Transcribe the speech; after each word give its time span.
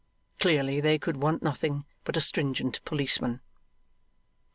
Clearly 0.39 0.81
they 0.81 0.97
could 0.97 1.17
want 1.17 1.43
nothing 1.43 1.85
but 2.05 2.17
a 2.17 2.21
stringent 2.21 2.83
policeman. 2.85 3.39